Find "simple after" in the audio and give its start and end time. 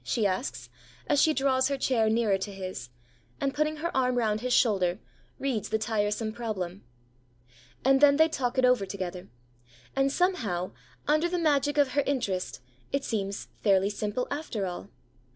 13.91-14.65